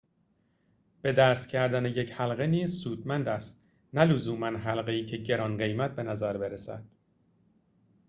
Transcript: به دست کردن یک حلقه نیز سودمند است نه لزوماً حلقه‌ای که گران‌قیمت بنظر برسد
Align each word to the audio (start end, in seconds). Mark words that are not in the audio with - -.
به 1.01 1.11
دست 1.13 1.49
کردن 1.49 1.85
یک 1.85 2.11
حلقه 2.11 2.47
نیز 2.47 2.75
سودمند 2.81 3.27
است 3.27 3.63
نه 3.93 4.05
لزوماً 4.05 4.47
حلقه‌ای 4.47 5.05
که 5.05 5.17
گران‌قیمت 5.17 5.91
بنظر 5.91 6.37
برسد 6.37 6.83